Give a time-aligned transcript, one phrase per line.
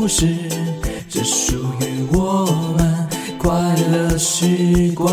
[0.00, 0.28] 故事，
[1.08, 2.46] 这属于我
[2.78, 3.50] 们快
[3.90, 5.12] 乐时光。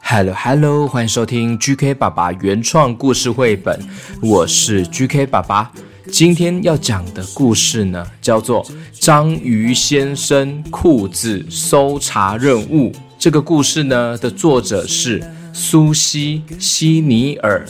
[0.00, 3.78] Hello Hello，欢迎收听 GK 爸爸原创故事绘本，
[4.22, 5.70] 我是 GK 爸爸。
[6.10, 8.64] 今天要讲的故事呢，叫做
[8.98, 12.90] 《章鱼先生裤子搜查任务》。
[13.18, 17.66] 这个故事呢的作者是苏西·希尼尔，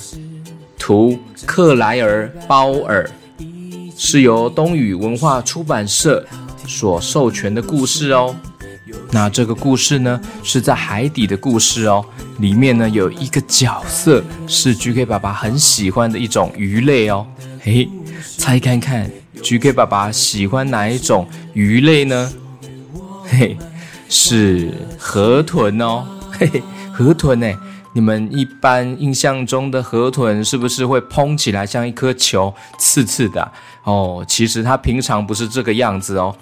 [0.78, 3.08] 图克莱尔·包尔，
[3.96, 6.24] 是由东宇文化出版社
[6.66, 8.34] 所授权的故事哦。
[9.10, 12.04] 那这个故事呢，是在海底的故事哦。
[12.38, 17.26] 里面呢有一个角色是 GK 爸爸很喜欢的一种鱼类哦。
[17.60, 17.88] 嘿，
[18.38, 19.10] 猜看看
[19.42, 22.32] GK 爸爸喜欢哪一种鱼类呢？
[23.24, 23.56] 嘿，
[24.08, 26.06] 是河豚哦。
[26.30, 26.62] 嘿嘿，
[26.92, 27.52] 河豚呢？
[27.94, 33.52] 你们一般印象中的河豚是不是会蓬起来像一颗球，刺刺的？
[33.84, 36.34] 哦，其实它平常不是这个样子哦。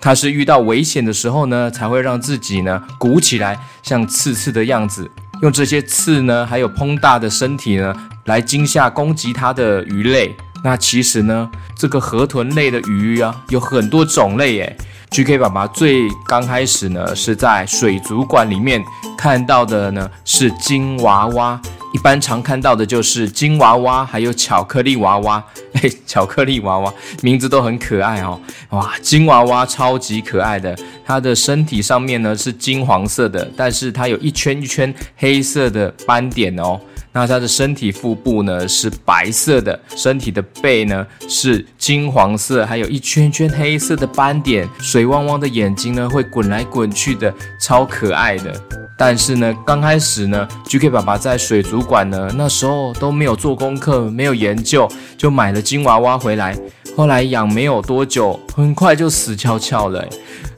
[0.00, 5.08] 它是遇到危险的时候呢，才会让自己呢鼓起来，像刺刺的样子，
[5.42, 10.34] 用这些刺呢，还有膨大的身体呢，来惊吓攻击它的鱼类。
[10.64, 14.76] 那其实呢，这个河豚类的鱼啊，有很多种类耶。
[15.10, 18.82] GK 爸爸最刚开始呢，是在水族馆里面
[19.26, 21.60] 看到的呢，是金娃娃。
[21.92, 25.42] 一般常看到的就是金娃娃，还有巧克力娃娃。
[25.74, 28.40] 哎，巧克力娃娃名字都很可爱哦。
[28.70, 36.80] 哇，金娃娃超级可爱的，它的身体上面呢是金黄色的，但是它有一圈一圈黑色的斑点哦。
[37.10, 48.54] 那它的身体腹部呢是白色的，身体的背呢是金黄色，还有一圈圈黑色的斑点，水汪汪的眼睛呢会滚来滚去的，超可爱的。
[48.98, 56.56] 但是呢，刚开始呢，GK 爸爸在水族馆呢，那时候都没有做功课，没有研究，就买了金娃娃回来。
[56.96, 60.08] 后来养没有多久，很快就死翘翘了，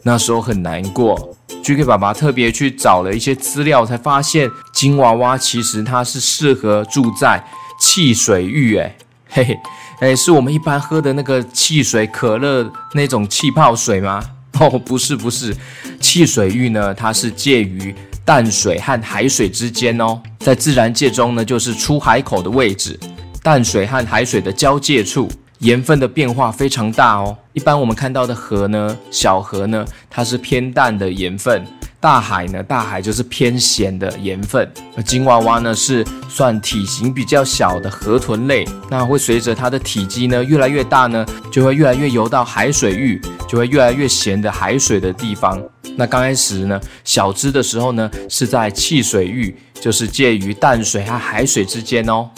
[0.04, 1.37] 那时候很难过。
[1.65, 7.44] GK 爸爸特别去找了一些资料，才发现金娃娃其实它是适合住在
[7.81, 8.97] 汽水浴，哎，
[9.28, 9.59] 嘿嘿，
[9.99, 14.22] 哎，是我们一般喝的那个汽水、可乐那种气泡水吗？
[14.60, 15.55] 哦，不是，不是，
[16.00, 17.94] 汽水浴呢，它是介于
[18.28, 23.00] 淡水和海水之间哦，在自然界中呢，就是出海口的位置，
[23.42, 25.26] 淡水和海水的交界处。
[25.60, 27.34] 盐分的变化非常大哦。
[27.54, 31.62] 一般我们看到的河呢，小河呢，它是偏淡的盐分；
[31.98, 34.70] 大海呢，大海就是偏咸的盐分。
[34.94, 38.68] 而金娃娃呢，是算体型比较小的河豚类。
[38.90, 43.18] 那会随着它的体积呢越来越大呢，就会越来越游到海水域，
[43.48, 45.60] 就会越来越咸的海水的地方。
[45.98, 52.31] 那刚开始呢，小只的时候呢，是在汽水域，就是介于淡水和海水之间哦。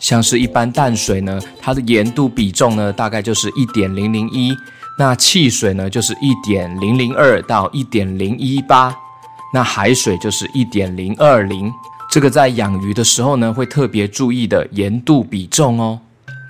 [0.00, 4.52] 像是一般淡水呢，它的盐度比重呢，大概就是一点零零一，
[4.98, 8.92] 那汽水呢就是一点零零二到一点零一八，
[9.54, 11.72] 那海水就是一点零二零。
[12.10, 16.00] 这个在养鱼的时候呢，会特别注意的盐度比重哦。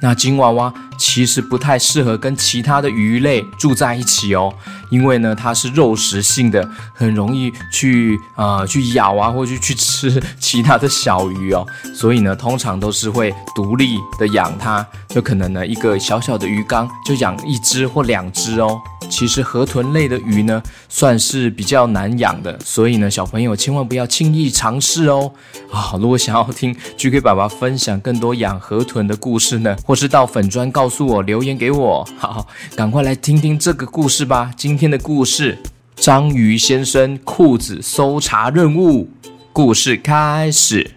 [0.01, 4.53] 那金娃娃其实不太适合跟其他的鱼类住在一起哦，
[4.91, 18.81] 因为呢它是肉食性的，很容易去、呃、去咬啊，或者去吃其他的小鱼哦，所以呢通常都是会独立的养它，就可能呢一个小小的鱼缸就养一只或两只哦。
[19.09, 25.31] 其实河豚类的鱼呢，算是比较难养的，所以呢，小朋友千万不要轻易尝试哦。
[25.71, 32.47] 啊，如果想要听 GK 爸爸分享更多养河豚的故事呢，或是到粉砖告告诉我留言给我，好，
[32.77, 34.53] 赶快来听听这个故事吧。
[34.57, 35.59] 今天的故事：
[35.97, 39.09] 章鱼先生裤子搜查任务。
[39.53, 40.93] 故事开始。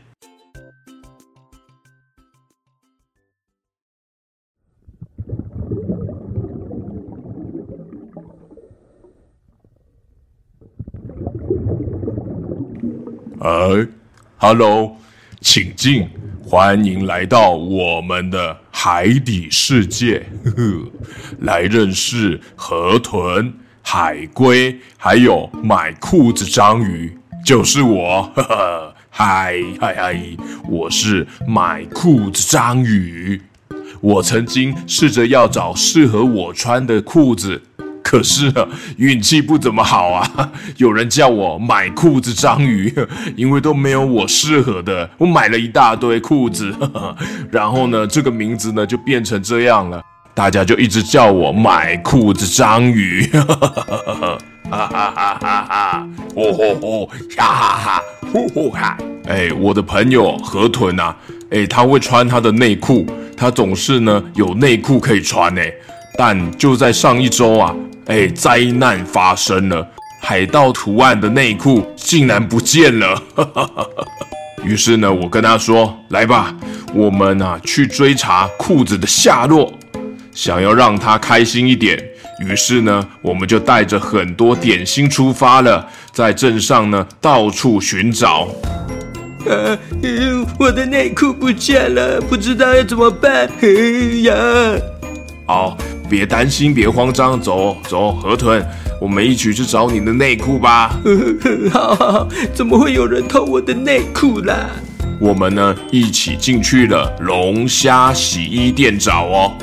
[13.40, 13.88] 哎
[14.38, 14.98] ，Hello，
[15.42, 16.08] 请进，
[16.52, 20.92] 欢迎来到我们的海底世界，呵呵，
[21.42, 23.54] 来认识河豚，
[23.84, 27.16] 海龟，还有买裤子章鱼，
[27.46, 28.24] 就是我。
[28.34, 30.20] 呵呵，嗨嗨嗨，
[30.68, 33.40] 我是买裤子章鱼。
[34.02, 37.62] 我曾经试着要找适合我穿的裤子，
[38.10, 38.68] 可是啊，
[38.98, 40.52] 运气不怎么好啊。
[40.78, 42.92] 有人叫我买裤子章鱼，
[43.38, 45.08] 因为都没有我适合的。
[45.20, 46.74] 我买了一大堆裤子，
[47.52, 50.02] 然后呢，这个名字呢就变成这样了。
[50.34, 53.42] 大家就一直叫我买裤子章鱼，哈
[54.72, 56.08] 哈哈哈哈哈！
[56.36, 57.06] 吼吼吼，
[57.38, 58.02] 哈哈哈，
[58.34, 58.98] 呼呼哈！
[59.28, 61.14] 哎，我的朋友河豚呐，
[61.52, 63.06] 哎，他会穿他的内裤，
[63.38, 65.72] 他总是呢有内裤可以穿哎。
[66.18, 67.74] 但就在上一周啊，
[68.10, 69.88] 哎，灾难发生了，
[70.20, 73.22] 海盗图案的内裤竟然不见了，
[74.66, 76.52] 于是呢，我跟他说：“来吧，
[76.92, 79.72] 我们啊去追查裤子的下落。”
[80.34, 82.04] 想要让他开心一点，
[82.42, 88.48] 于是呢，我们就带着很多点心出发了，在镇上呢到处寻找。
[89.46, 89.78] 呃，
[90.60, 93.48] 我的内裤不见了，不知道要怎么办。
[93.62, 93.68] 哎
[94.24, 94.34] 呀，
[95.46, 95.78] 好，
[96.10, 98.66] 别担心，别慌张，走走，河豚，
[99.00, 101.00] 我们一起去找你的内裤吧。
[101.72, 104.70] 好 好好，怎么会有人偷我的内裤啦？
[105.20, 109.54] 我们呢一起进去了龙虾洗衣店找哦。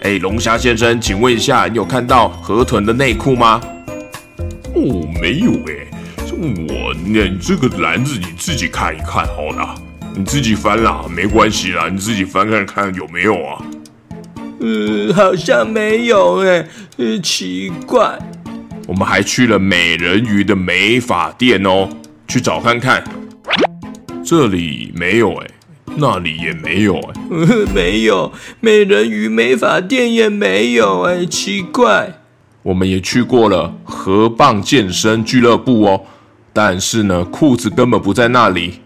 [0.00, 3.60] 哎，龙虾先生，请问一下，你有看到河豚的内裤吗？
[4.74, 5.86] 哦，没有哎，
[6.68, 9.74] 我那这个篮子你自己看一看好了，
[10.16, 13.62] 你自己翻啦，没关系啦，你自己翻看看有没有啊？
[14.62, 16.64] 嗯，好像没有哎，
[17.22, 18.18] 奇怪。
[18.86, 21.88] 我们还去了美人鱼的美发店哦，
[22.28, 23.02] 去找看看，
[24.24, 25.46] 这里没有哎。
[25.94, 27.12] 那里也没有哎，
[27.74, 32.20] 没有美人鱼美发店也没有哎，奇怪。
[32.62, 36.00] 我们也去过了河蚌健身俱乐部哦，
[36.52, 38.80] 但是呢，裤子根本不在那里。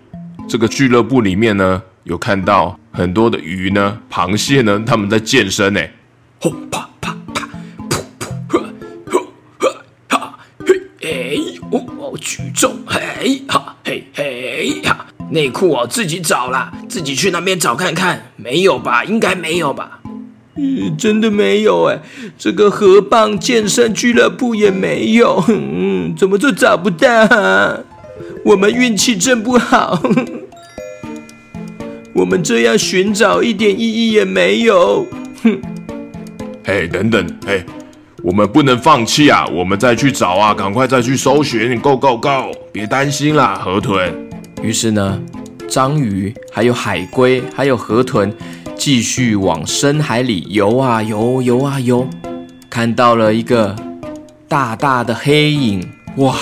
[0.48, 5.92] 这个俱乐部里面呢，有看到很多的鱼呢，螃蟹呢，他们在健身哎，
[6.40, 7.46] 轰啪啪啪，
[7.90, 8.64] 噗噗呵
[9.04, 9.26] 呵
[9.58, 11.36] 呵哈嘿哎
[11.70, 15.04] 哦举重嘿哈嘿嘿哈。
[15.30, 19.04] 内裤哦，自己找啦，自己去那边找看看，没有吧？
[19.04, 20.00] 应该没有吧？
[20.54, 22.00] 嗯，真的没有哎，
[22.38, 27.28] 这个河蚌健身俱乐部也没有，嗯，怎么就找不到？
[28.42, 30.00] 我们运气真不好，
[32.16, 35.06] 我们这样寻找一点意义也没有。
[35.42, 35.60] 哼，
[36.64, 37.62] 哎，等等，哎，
[38.22, 42.52] 我们不能放弃啊，我们再去找啊，赶快再去搜寻，Go Go Go！
[42.72, 44.10] 别担心啦，河豚。
[44.62, 45.20] 于是呢，
[45.68, 48.32] 章鱼、还有海龟、还有河豚，
[48.76, 52.08] 继续往深海里游啊游，游啊游，
[52.70, 53.76] 看到了一个
[54.48, 55.86] 大大的黑影，
[56.16, 56.34] 哇，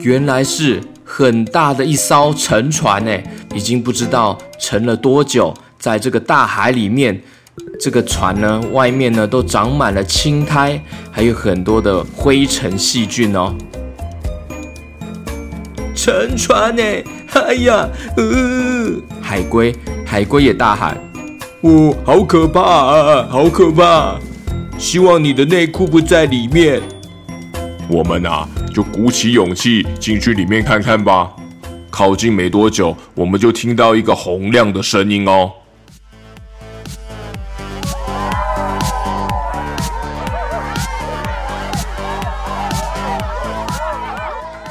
[0.00, 0.80] 原来是
[1.16, 3.16] 很大的一艘沉船呢，
[3.54, 7.22] 已经不知道沉了多久，在这个大海里面，
[7.80, 13.54] 这个船呢，外面呢都长满了青苔，还有很多的灰尘细菌哦。
[15.94, 16.82] 沉船呢？
[17.32, 19.72] 哎呀，呃，海龟，
[20.04, 20.98] 海龟也大喊
[21.62, 24.16] ：“哦，好可怕啊，好可怕！
[24.78, 26.82] 希望你的内裤不在里面。”
[27.88, 31.30] 我们啊，就鼓起勇气进去里面看看吧。
[31.92, 35.48] 靠近没多久，我们就听到一个洪亮的声音哦。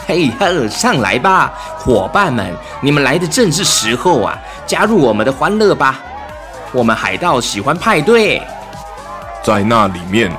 [0.05, 4.38] 嘿呵，上来吧，伙伴们，你们来的正是时候啊！
[4.67, 6.01] 加入我们的欢乐吧，
[6.74, 8.41] 我们海盗喜欢派对。
[9.41, 10.29] 在那里面，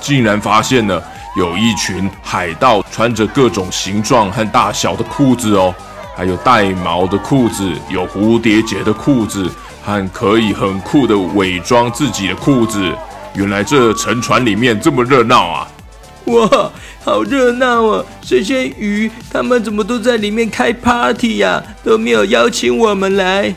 [0.00, 1.02] 竟然发现了
[1.36, 5.74] 有一群海盗穿着各种形状和大小的裤子哦，
[6.16, 9.50] 还有带毛的裤子，有蝴蝶结的裤子，
[9.84, 12.92] 和可以很酷的伪装自己的裤子。
[13.34, 15.68] 原来这沉船里面这么热闹啊！
[16.26, 16.70] 哇，
[17.04, 18.06] 好热闹哦！
[18.22, 21.60] 这些鱼，他们怎么都在里面开 party 呀？
[21.82, 23.52] 都没有邀请我们来。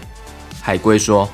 [0.60, 1.30] 海龟说：“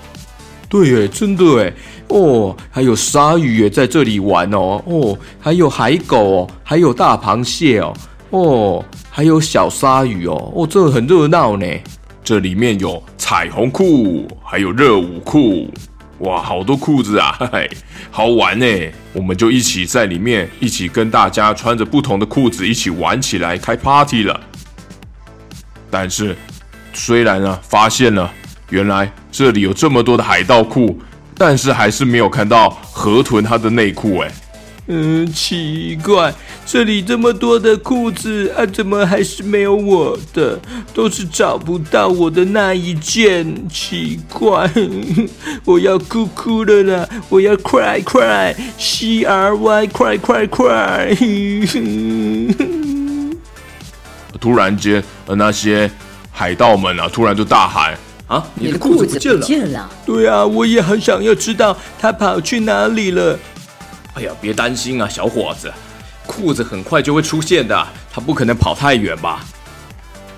[0.67, 1.73] 对耶，真的哎，
[2.13, 7.93] 哦，还有鲨鱼也在这里玩哦，哦，还有海狗哦，还有大螃蟹哦，
[8.29, 11.65] 哦，还有小鲨鱼哦，哦，这很热闹呢。
[12.23, 15.67] 这里面有彩虹裤，还有热舞裤。”
[16.19, 17.69] 哇，好多裤子啊，嘿 嘿，
[18.09, 18.65] 好玩呢！
[19.11, 24.39] 我们就一起在里面，一起跟大家穿着不同的裤子一起玩起来，开 party 了。
[25.89, 26.33] 但是，
[26.93, 28.31] 虽然呢发现了
[28.69, 30.97] 原来这里有这么多的海盗裤，
[31.37, 34.31] 但是还是没有看到河豚它的内裤哎。
[34.87, 36.33] 嗯，奇怪，
[36.65, 40.59] 这里这么多的裤子啊，怎么还是没有我的？
[40.93, 44.69] 都是找不到我的那一件，奇怪，
[45.63, 47.07] 我要哭哭了啦！
[47.29, 51.15] 我要 cry cry，c r y cry cry cry。
[54.41, 55.89] 突然间，呃，那些
[56.29, 57.97] 海盗们啊，突然就大喊
[58.33, 59.87] ：“啊，你的裤子不见了！
[60.03, 63.37] 对啊，我也很想要知道他跑去哪里了。
[64.15, 65.71] 哎呀，别担心啊，小伙子，
[66.25, 69.45] 裤子很快就会出现的，他不可能跑太远吧？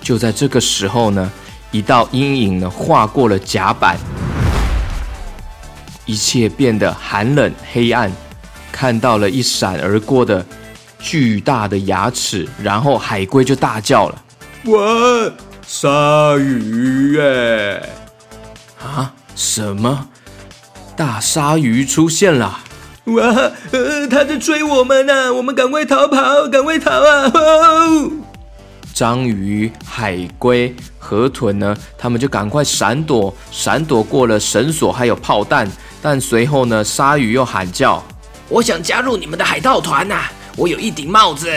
[0.02, 1.32] 就在这个时候呢，
[1.70, 3.96] 一道阴影呢划过了甲板，
[6.04, 8.12] 一切变得寒冷黑暗，
[8.70, 10.44] 看到了一闪而过的
[10.98, 14.22] 巨大的牙齿，然后海龟就大叫了
[14.68, 15.32] ：“哇，
[15.68, 17.82] 鲨鱼耶！
[18.80, 20.08] 啊，什么？
[20.96, 22.60] 大鲨鱼出现了！”
[23.06, 23.24] 哇，
[23.72, 25.34] 呃，它在追我们呢！
[25.34, 27.30] 我们赶快逃跑，赶快逃啊！
[27.34, 28.10] 哦、
[28.94, 31.76] 章鱼、海龟、河豚呢？
[31.98, 35.68] 他们就赶快闪躲，闪躲过了绳索还有炮弹。
[36.00, 38.02] 但随后呢，鲨鱼又喊叫
[38.48, 40.26] ：“我想加入你们的海盗团呐！
[40.56, 41.48] 我有一顶帽子。”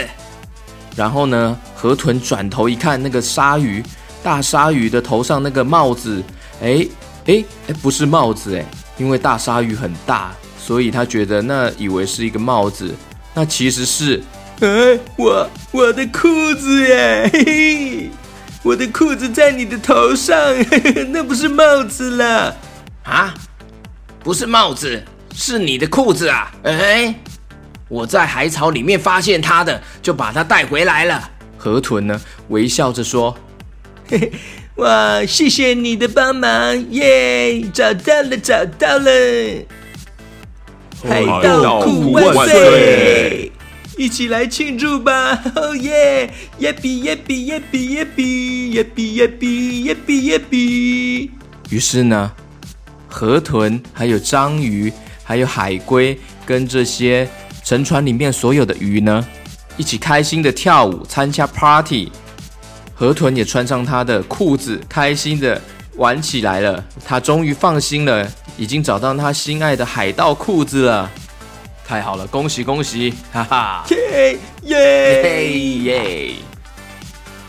[0.96, 3.84] 然后呢，河豚转头一看，那个鲨鱼，
[4.24, 6.22] 大鲨鱼的头上那个帽子，
[6.62, 6.88] 哎
[7.25, 8.65] 哎哎，不是帽子哎，
[8.98, 10.31] 因为大鲨鱼很大。
[10.62, 12.93] 所以他觉得那以为是一个帽子，
[13.34, 14.22] 那其实是，
[14.60, 18.10] 哎，我我的裤子耶，嘿嘿，
[18.62, 20.38] 我的裤子在你的头上，
[20.69, 22.53] 嘿 嘿那不是帽子啦，
[23.03, 23.34] 啊，
[24.24, 25.03] 不是帽子，
[25.34, 27.15] 是你的裤子啊，哎，
[27.89, 31.29] 我在海草里面发现它的，就把它带回来了。
[31.58, 33.38] 河豚呢，微笑着说，
[34.08, 34.31] 嘿嘿，
[34.75, 39.12] 哇，谢谢你的帮忙，耶，找到了，找到了。
[41.01, 43.51] 海盗酷万岁！
[43.98, 45.38] 一起来庆祝吧！
[45.55, 46.31] 哦耶！
[46.60, 51.31] 耶比耶比耶比耶比耶比耶比耶比耶比。
[51.69, 52.31] 于是呢，
[53.10, 54.91] 河豚、还有章鱼、
[55.24, 57.27] 还有海龟，跟这些
[57.69, 59.23] 沉船里面所有的鱼呢，
[59.77, 62.11] 一起开心的跳舞，参加 party。
[62.95, 65.61] 河豚也穿上他的裤子，开心的
[65.95, 66.83] 玩起来了。
[67.05, 68.27] 他终于放心了。
[68.57, 71.07] 已经找到他心爱的海盗裤子了，
[71.85, 73.85] 太好了，恭喜恭喜，哈哈！
[73.91, 76.33] 耶耶耶！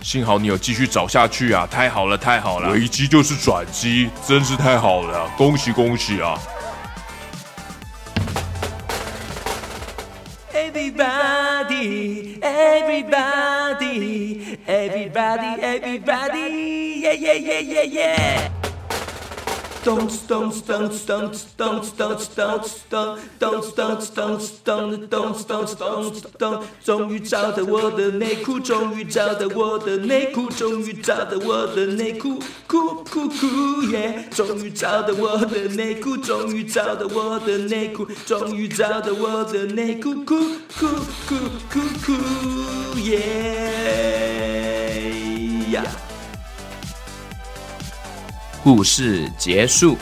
[0.02, 6.38] 幸好你有继续找下去啊，太好了太好了，危机就是转机，真是太好了，恭喜恭喜啊
[10.72, 13.88] ！Everybody, everybody,
[14.68, 18.59] everybody, everybody, yeah yeah yeah yeah yeah.
[19.82, 34.28] 咚哧咚哧咚哧咚哧咚哧咚哧咚哧咚，咚哧咚哧咚哧咚哧咚哧咚哧咚哧咚，终于找到我的内裤，终于找到我的内裤，终于找到我的内裤，裤裤裤耶！
[34.30, 40.36] 终于找到我的内裤，终于找到我的内裤，终于找到我的内裤，裤
[40.78, 40.86] 裤
[41.26, 41.36] 裤
[41.72, 43.89] 裤裤耶
[48.62, 49.96] 故事结束。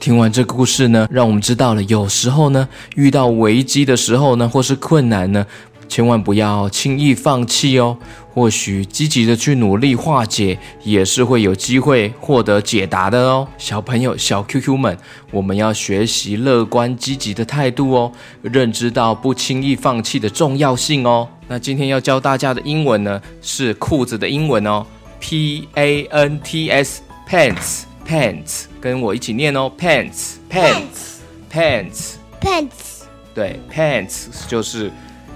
[0.00, 5.46] 听完这个故事呢，让我们知道了，有时候呢，遇到危机的时候呢，或是困难呢，
[5.92, 7.98] 千万不要轻易放弃哦。
[8.32, 13.46] 或许积极的去努力化解，也是会有机会获得解答的哦。
[13.58, 14.96] 小朋友、小 QQ 们，
[15.30, 21.28] 我们要学习乐观积极的态度哦，认知到不轻易放弃的重要性哦。
[21.46, 24.86] 那今天要教大家的英文呢，是裤子的英文哦
[25.20, 31.18] ，P A N T S pants pants，跟我一起念哦，pants pants
[31.52, 33.02] pants pants，
[33.34, 34.90] 对，pants 就是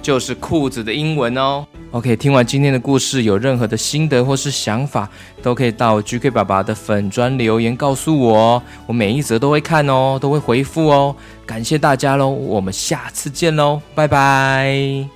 [0.07, 1.67] 就是裤子的英文哦。
[1.91, 5.11] OK，听完今天的故事，有任何的心得或是想法，
[5.43, 11.17] 都可以到 GK 爸爸的粉砖留言告诉我哦，我每一则都会看哦，都会回复哦。
[11.45, 15.16] 感谢大家喽，我们下次见喽，拜拜。